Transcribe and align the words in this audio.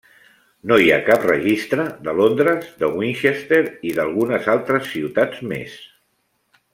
No 0.69 0.77
hi 0.83 0.87
ha 0.93 0.97
cap 1.09 1.25
registre 1.31 1.85
de 2.07 2.15
Londres, 2.21 2.65
de 2.81 2.89
Winchester 3.01 3.61
i 3.91 3.95
d'algunes 3.99 4.49
altres 4.59 4.89
ciutats 4.97 5.45
més. 5.53 5.81